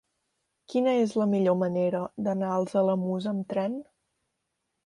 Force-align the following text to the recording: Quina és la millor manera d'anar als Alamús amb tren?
Quina 0.73 0.95
és 1.01 1.13
la 1.23 1.27
millor 1.33 1.59
manera 1.63 2.01
d'anar 2.29 2.51
als 2.57 2.75
Alamús 2.83 3.31
amb 3.35 3.49
tren? 3.55 3.81